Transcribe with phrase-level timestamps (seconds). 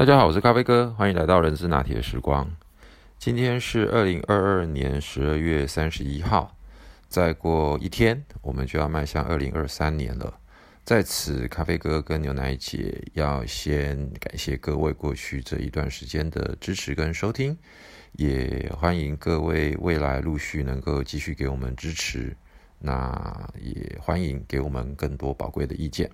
[0.00, 2.50] 大家好，我是咖啡哥，欢迎来到人之拿铁的时光。
[3.18, 6.56] 今天是二零二二年十二月三十一号，
[7.06, 10.40] 再过一天我们就要迈向二零二三年了。
[10.86, 17.54] 在此，咖啡哥跟牛奶姐要先感谢各位过去这一段时间的支持跟收听，
[18.12, 22.34] 也欢迎各位未来陆续能够继续给我们支持。
[22.78, 26.10] 那也欢迎给我们更多宝贵的意见。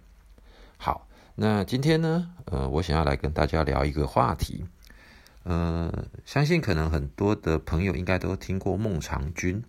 [0.77, 1.07] 好。
[1.39, 4.65] 那今天呢，呃，我想要来跟大家聊一个话题，
[5.43, 5.93] 呃，
[6.25, 9.63] 相信可能很多的朋友应该都听过孟尝君，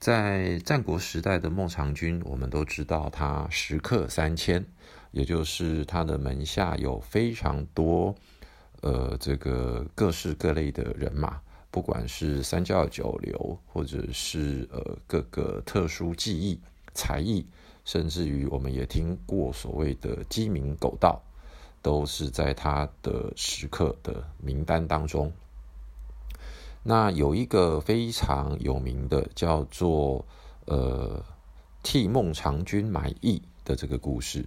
[0.00, 4.66] 在战国时代的孟尝君，我们都知道他食客三千，
[5.12, 8.12] 也就是他的门下有非常多，
[8.80, 11.40] 呃，这个各式各类的人马，
[11.70, 16.60] 不管是三教九流，或者是呃各个特殊技艺。
[16.98, 17.46] 才艺。
[17.84, 21.22] 甚至于，我们也听过所谓的鸡鸣狗盗，
[21.80, 25.32] 都是在他的食客的名单当中。
[26.82, 30.22] 那有一个非常有名的，叫做
[30.66, 31.24] 呃
[31.82, 34.44] 替孟尝君买艺的这个故事，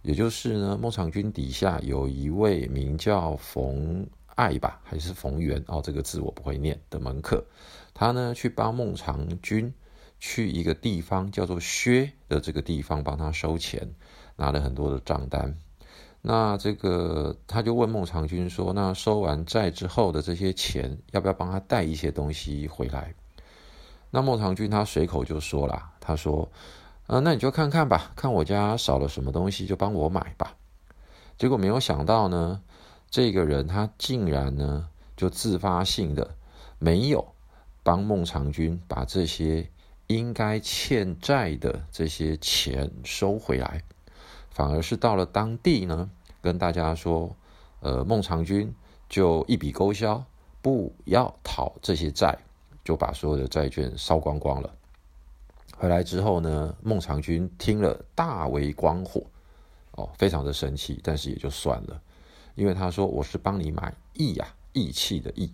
[0.00, 7.44] 也就是呢，孟尝君底下有一位名叫冯爱吧，还是冯元哦，这个字我不会念的门客，
[7.92, 9.70] 他呢去帮孟尝君。
[10.18, 13.88] 去一个地方叫做薛的这个地方帮他收钱，
[14.36, 15.56] 拿了很多的账单。
[16.20, 23.14] 那这个他就问孟尝君说：“那收完债之后的这些钱，要不要帮他带一些东西回来？”
[24.10, 26.50] 那孟尝君他随口就说了：“他说，
[27.06, 30.56] 呃，那你就看看吧，看我家少了什么东西，就帮我买吧。”
[31.38, 32.60] 结果没有想到呢，
[33.08, 36.34] 这个人他竟然呢就自发性的
[36.80, 37.32] 没有
[37.84, 39.70] 帮孟尝君把这些。
[40.08, 43.82] 应该欠债的这些钱收回来，
[44.50, 47.36] 反而是到了当地呢，跟大家说，
[47.80, 48.74] 呃，孟尝君
[49.06, 50.24] 就一笔勾销，
[50.62, 52.38] 不要讨这些债，
[52.82, 54.74] 就把所有的债券烧光光了。
[55.76, 59.22] 回来之后呢，孟尝君听了大为光火，
[59.90, 62.00] 哦，非常的生气，但是也就算了，
[62.54, 65.52] 因为他说我是帮你买义呀，义气的义。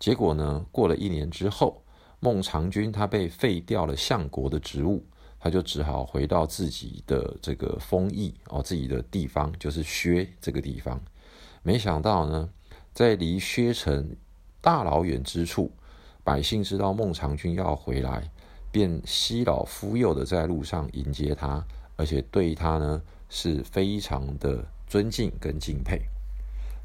[0.00, 1.80] 结果呢，过了一年之后。
[2.24, 5.04] 孟尝君他被废掉了相国的职务，
[5.40, 11.00] 他就只好回到自己的这个封邑哦，自己的地方就是薛这个地方。
[11.64, 12.48] 没想到呢，
[12.94, 14.08] 在离薛城
[14.60, 15.68] 大老远之处，
[16.22, 18.30] 百姓知道孟尝君要回来，
[18.70, 21.66] 便西老夫幼的在路上迎接他，
[21.96, 26.00] 而且对他呢是非常的尊敬跟敬佩。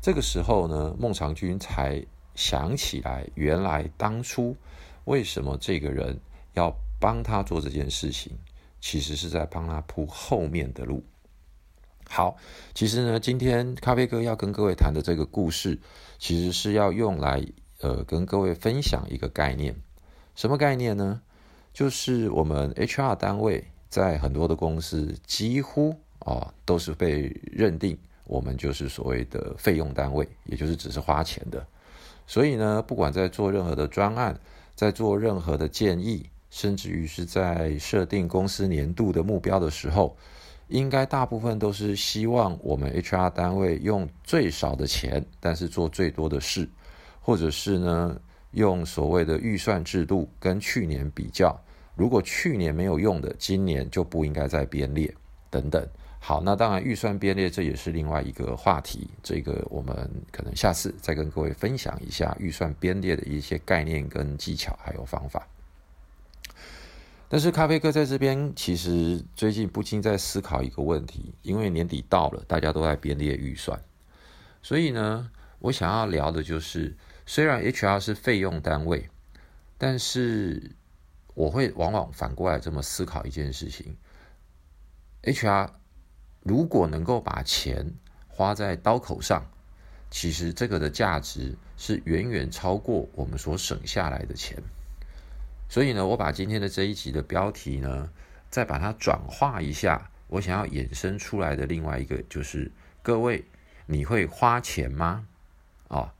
[0.01, 2.03] 这个时候呢，孟尝君才
[2.33, 4.57] 想起来，原来当初。
[5.07, 6.19] 为什么这个人
[6.53, 8.33] 要帮他做这件事情？
[8.79, 11.03] 其实是在帮他铺后面的路。
[12.09, 12.37] 好，
[12.73, 15.79] 其实呢，今天咖啡哥要跟各位谈的这个故事，
[16.19, 17.43] 其实是要用来
[17.79, 19.75] 呃跟各位分享一个概念。
[20.35, 21.21] 什么概念呢？
[21.73, 31.65] 就是我们 HR 单位在很多的公司，几乎啊都是被认定我们就是所谓的费用单位，也就是只是花钱的。
[32.25, 34.39] 所以呢，不管在做任何的专案，
[34.77, 40.15] 在做任何的建议，甚至于是在设定公司年度的目标的时候，
[40.67, 46.69] 应该大部分都是希望我们 HR 单位用最少的钱，但是做最多的事，
[47.19, 48.21] 或者是呢
[48.51, 51.59] 用所谓的预算制度跟去年比较，
[51.95, 55.11] 如果去年没有用的，今年就不应该再编列
[55.49, 55.83] 等等。
[56.19, 59.95] 好，那当然预算编列这也是另外一个话题，这个我们
[60.29, 65.47] 可能下次再跟各位分享一下预算编列的一些概念跟技巧还有方法。
[67.29, 73.79] 但是咖啡哥在这边其实最近不禁在思考一个问题，因为年底到了，大家都在编列预算，
[74.61, 76.93] 所以呢，我想要聊的就是，
[77.25, 79.07] 虽然 HR 是费用单位，
[79.77, 80.71] 但是
[81.35, 83.95] 我会往往反过来这么思考一件事情
[85.23, 85.69] ，HR。
[86.47, 87.85] 如果能够把钱
[88.29, 89.45] 花在刀口上，
[90.09, 94.57] 其实这个的价值是远远超过我们所省下来的钱。
[95.67, 98.09] 所以呢，我把今天的这一集的标题呢，
[98.49, 102.71] 再把它转化一下，我想要衍生出来的另外一个就是：
[103.03, 103.43] 各位，
[103.85, 105.27] 你会花钱吗？
[105.89, 106.13] 啊，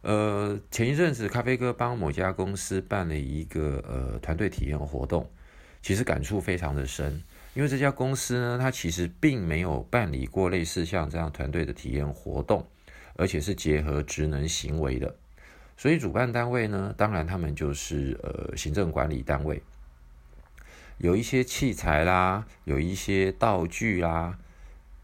[0.00, 5.30] 呃，前一阵子咖啡哥帮某家公司办了一个呃团队体验活动，
[5.80, 7.22] 其实感触非常的深。
[7.54, 12.66] 因为这家公司呢，它其实并没有办理过类似像这样团队的体验活动，
[13.14, 15.14] 而且是结合职能行为的，
[15.76, 19.62] 所以主办单位呢，当然他们就是呃行政管理单位，
[20.96, 24.38] 有一些器材啦，有一些道具啦，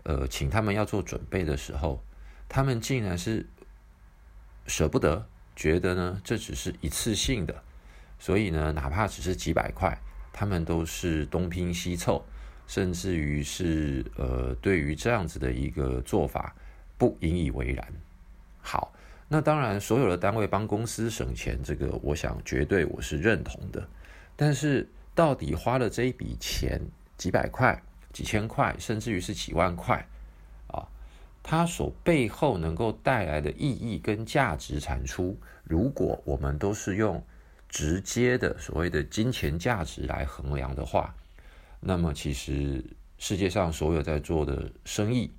[0.04, 2.02] 呃，请他们要做准备的时候，
[2.48, 3.44] 他们竟然是
[4.66, 7.62] 舍不得，觉得呢这只是一次性的，
[8.18, 9.98] 所以呢，哪怕只是几百块，
[10.32, 12.24] 他们都是东拼西凑，
[12.68, 16.54] 甚至于是呃，对于这样子的一个做法
[16.96, 17.84] 不引以为然。
[18.60, 18.92] 好，
[19.26, 23.88] 那当然，所有的单位帮公司省钱，这个我想绝对我是认同的。
[24.36, 26.80] 但是，到底花了这一笔钱，
[27.16, 27.82] 几百块、
[28.12, 30.06] 几千块，甚至于是几万块，
[30.66, 30.86] 啊，
[31.42, 37.24] 它所背后能够带来的意义跟价值产出，如果我们都是用
[37.68, 41.14] 直接的所谓的金钱价值来衡量的话，
[41.80, 42.84] 那么其实
[43.18, 45.32] 世界上所有在做的生意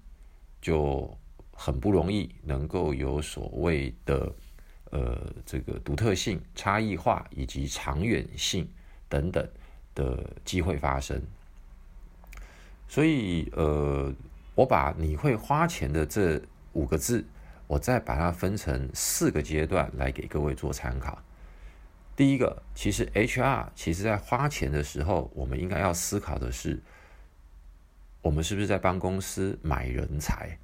[0.61, 1.15] 就。
[1.61, 4.33] 很不容易能够有所谓的
[4.91, 8.65] 呃这个独特性、差异化以及长远性
[9.09, 9.45] 等等
[9.93, 11.21] 的机会发生。
[12.87, 14.09] 所以呃，
[14.55, 17.25] 我把你会花钱的这五个字，
[17.67, 21.21] 我再把它分成四个阶段来给各位做参考。
[22.19, 26.77] 第一个，其实 HR 其实在花钱的时候，我们应该要思考的是，
[28.21, 30.57] 我们是不是在帮公司买人才？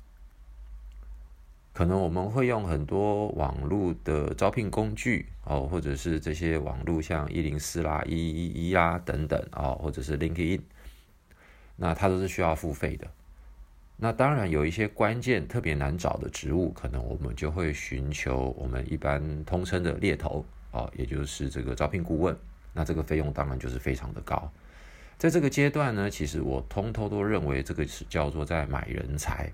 [1.71, 10.59] 可能我们会用很多网络的招聘工具哦，或者是这些网络像一零四啦、一一一啦等等哦，或者是 LinkedIn，
[11.77, 13.07] 那它都是需要付费的。
[13.95, 22.37] 那当然有一些关键特别难找的职务，可能我们就会寻求我们一般通称的猎头哦，也就是这个招聘顾问。
[22.73, 24.51] 那这个费用当然就是非常的高。
[25.17, 29.51] 在这个阶段呢，其实我通通都认为这个是叫做在买人才。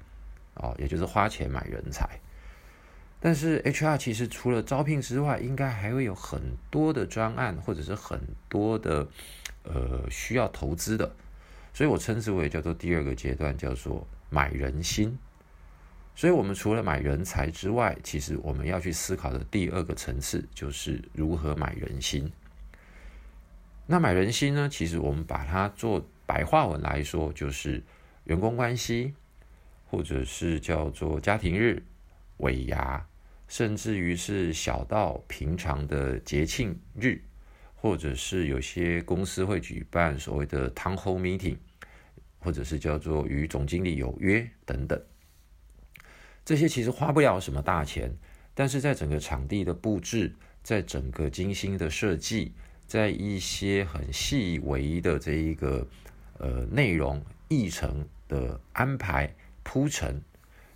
[0.56, 2.06] 哦，也就是花钱买人才，
[3.21, 8.19] 但是 HR 其实除了招聘之外，应该还会有很多的专案，或者是很
[8.50, 9.07] 多的
[9.63, 11.09] 呃需要投资的，
[11.74, 15.17] 所以我称之为叫做第二个阶段，叫做买人心。
[16.16, 22.31] 所以我们除了买人才之外，其实我们要去思考的第二个层次，就是如何买人心。
[23.88, 24.69] 那买人心呢？
[24.69, 27.84] 其实我们把它做白话文来说，就是
[28.25, 29.13] 员工关系。
[29.94, 31.84] 或者是叫做家庭日、
[32.38, 33.06] 尾牙，
[33.50, 37.19] 甚至于是小到平常的节庆日，
[37.75, 41.58] 或者是有些公司会举办所谓的 town hall meeting，
[42.40, 44.98] 或者是叫做与总经理有约等等。
[46.51, 48.13] 这些其实花不了什么大钱，
[48.53, 52.51] 但是在整个场地的布置，在整个精心的设计，
[52.86, 55.88] 在一些很细微的这一个
[56.39, 59.33] 呃内容议程的安排。
[59.63, 60.21] 铺陈，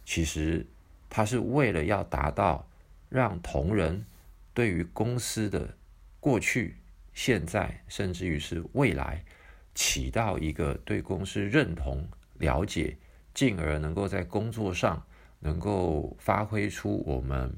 [0.05, 0.65] 其实
[1.09, 2.65] 它是为了要达到
[3.09, 4.05] 让同仁
[4.53, 5.75] 对于公司的
[6.21, 6.77] 过去、
[7.13, 9.25] 现在，甚至于是未来，
[9.73, 12.95] 起到一个对公司认同、了解，
[13.33, 15.05] 进而能够在工作上
[15.39, 17.55] 能够发挥出我们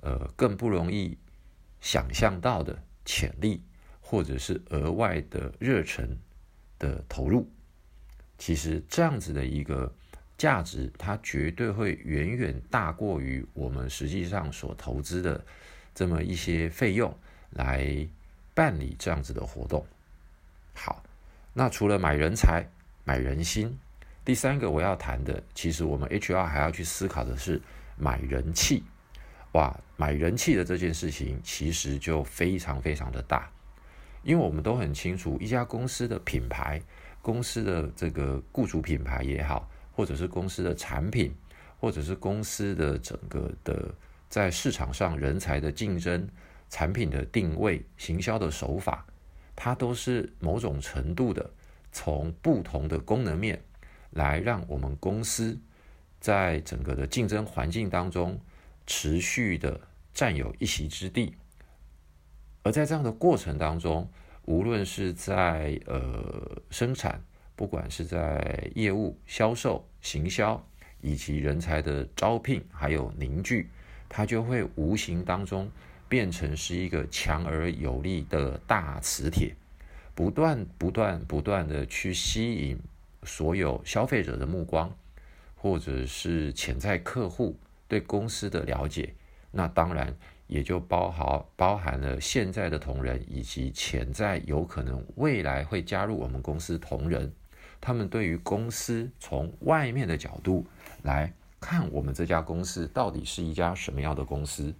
[0.00, 1.16] 呃更不容易
[1.80, 3.62] 想象到的潜力，
[4.00, 6.16] 或者是额外的热忱
[6.78, 7.48] 的投入。
[8.38, 9.92] 其实这样子的一个。
[10.40, 15.44] 价值它绝对会远远大过于我们实际上所投资的
[15.94, 17.14] 这么一些费用
[17.50, 18.08] 来
[18.54, 19.84] 办理这样子的活动。
[20.72, 21.04] 好，
[21.52, 22.64] 那除了买人才、
[23.04, 23.78] 买人心，
[24.30, 27.60] 第三个我要谈的，其实我们 HR 还要去思考的是
[27.96, 28.84] 买人气。
[29.54, 33.50] 哇，买人气的这件事情其实就非常非常的大，
[34.22, 36.80] 因为我们都很清楚，一家公司的品牌、
[37.20, 39.68] 公司的这个雇主品牌也好。
[39.90, 41.34] 或者是公司的产品，
[41.80, 43.92] 或者是公司的整个的
[44.28, 46.24] 在市场上人才的竞争、
[46.68, 49.04] 产品的定位、行销的手法，
[49.56, 51.50] 它都是某种程度的
[51.90, 53.60] 从不同的功能面
[54.10, 55.58] 来让我们公司
[56.20, 58.38] 在整个的竞争环境当中
[58.86, 59.80] 持续的
[60.12, 61.34] 占有一席之地。
[62.62, 64.08] 而在这样的过程当中，
[64.44, 67.22] 无论是在呃生产，
[67.56, 70.62] 不管是在业务、销售、行销
[71.00, 73.70] 以及人才的招聘，还有凝聚，
[74.08, 75.70] 它就会无形当中
[76.08, 79.54] 变成是一个强而有力的大磁铁，
[80.14, 82.78] 不断、不断、不断的去吸引
[83.22, 84.90] 所有消费者的目光，
[85.56, 89.14] 或者是潜在客户对公司的了解。
[89.50, 97.32] 那当然也就包含包含了现在的同仁，以及潜在有可能未来会加入我们公司同仁。
[97.80, 100.66] 他们对于公司从外面的角度
[101.02, 104.74] 来看，我们这家公司到底是一家什么样的公司？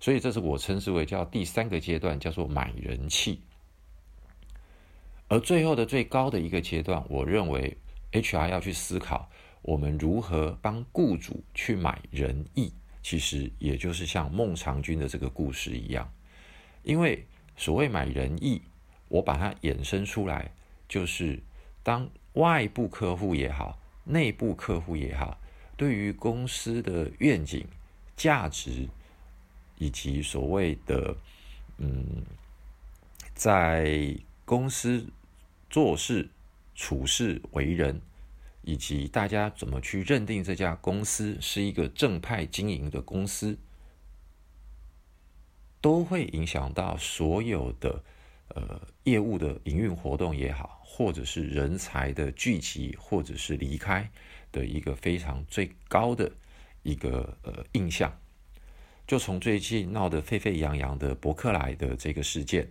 [0.00, 3.40] 所以这是我称之为叫第三个阶段，叫做买人气。
[5.28, 7.76] 而最后的最高的一个阶段，我认为
[8.12, 9.30] HR 要去思考，
[9.62, 16.10] 我们如何帮雇主去买仁义，其实也就是像孟尝君的这个故事一样。
[16.82, 18.62] 因为所谓买仁义，
[19.08, 20.50] 我把它衍生出来，
[20.88, 21.38] 就是
[21.82, 25.38] 当外部客户也好，内部客户也好，
[25.76, 27.66] 对于公司的愿景、
[28.16, 28.88] 价值
[29.76, 31.14] 以及所谓的
[31.76, 32.24] 嗯，
[33.34, 34.16] 在
[34.46, 35.06] 公司
[35.70, 36.28] 做事、
[36.74, 38.00] 处事、为人。
[38.62, 43.56] 以及大家怎么去认定这家公司是一个正派经营的公司，
[45.80, 48.04] 都会影响到所有的
[48.48, 54.10] 呃业务的营运活动也好，或者是人才的聚集，或者是离开
[54.52, 56.30] 的一个非常最高的
[56.82, 58.12] 一个呃印象。
[59.06, 62.70] 就从最近闹得沸沸扬扬的伯克莱的这个事件，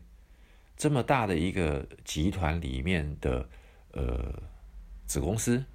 [0.78, 3.50] 这么大的一个集团里面的
[3.92, 4.42] 呃
[5.06, 5.66] 子公司。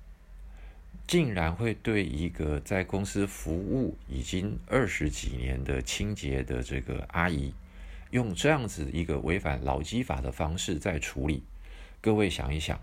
[1.04, 7.52] 竟然会对一个在公司服务已经二十几年的清洁的这个阿姨，
[8.12, 11.42] 用这样子一个违反劳基法的方式在处理。
[12.00, 12.80] 各位想一想，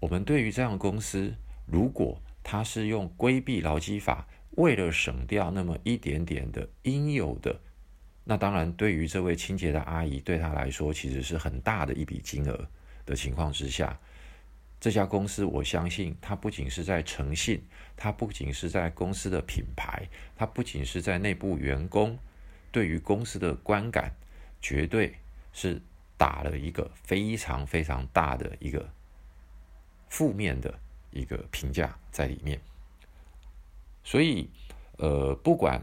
[0.00, 1.34] 我们对于这样公司，
[1.64, 7.58] 如果他是用规避劳基法，为了省掉那么一点点的应有的，
[8.28, 12.68] 那当然对于这位清洁的阿姨，对她来说其实是很大的一笔金额
[13.04, 13.96] 的情况之下。
[14.80, 17.62] 这家公司，我相信它不仅是在诚信，
[17.96, 20.06] 它不仅是在公司的品牌，
[20.36, 22.18] 它不仅是在内部员工
[22.70, 24.12] 对于公司的观感，
[24.60, 25.14] 绝对
[25.52, 25.80] 是
[26.18, 28.86] 打了一个非常非常大的一个
[30.08, 30.78] 负面的
[31.10, 32.60] 一个评价在里面。
[34.04, 34.50] 所以，
[34.98, 35.82] 呃，不管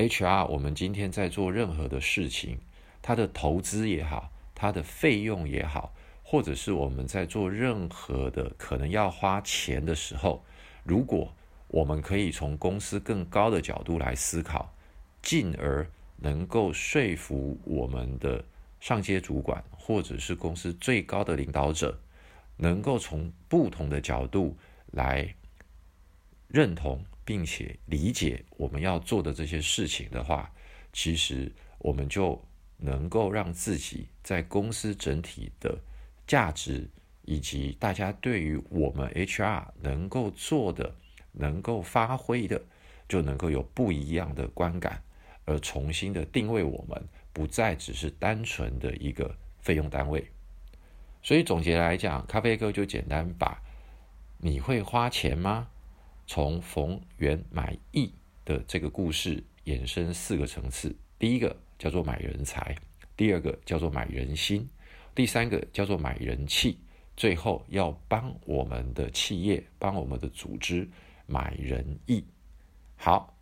[0.00, 2.58] HR，我们今天在做任何的事情，
[3.02, 5.92] 它的投资也好，它的费用也好。
[6.22, 10.42] 或者是我们在做任何的可能要花钱的时候，
[10.84, 11.30] 如果
[11.68, 14.72] 我们可以从公司更高的角度来思考，
[15.20, 18.42] 进而能够说服我们的
[18.78, 21.98] 上阶主管或者是公司最高的领导者，
[22.56, 24.56] 能够从不同的角度
[24.92, 25.34] 来
[26.46, 30.50] 认同并且理解我们要做的这些事情的话，
[30.92, 32.44] 其实我们就
[32.76, 35.78] 能够让自己在公司整体的。
[36.26, 36.88] 价值
[37.22, 40.92] 以及大家对于我们 HR 能够做的、
[41.32, 42.60] 能够发挥的，
[43.08, 45.00] 就能够有不一样的观感，
[45.44, 47.00] 而重新的定位我们，
[47.32, 50.24] 不再只是单纯的一个费用单位。
[51.22, 53.60] 所以总结来讲，咖啡哥就简单把
[54.38, 55.68] “你会花钱吗？”
[56.32, 62.76] 从逢源买义的这个故事衍生四个层次：第一个叫做买人才，
[63.16, 64.70] 第二个叫做买人心。
[65.12, 66.78] 第三个叫做买人气，
[67.16, 70.88] 最后要帮我们的企业、帮我们的组织
[71.26, 72.24] 买人意。
[72.94, 73.36] 好，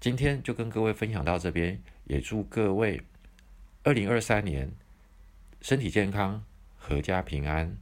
[0.00, 3.00] 今天就跟各位分享到这边，也祝各位
[3.84, 4.68] 二零二三年
[5.60, 6.44] 身体健康、
[6.82, 7.78] 阖家平安、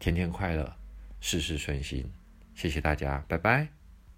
[0.00, 0.74] 天天快乐、
[1.20, 2.10] 事事顺心。
[2.56, 3.73] 谢谢大家，拜拜。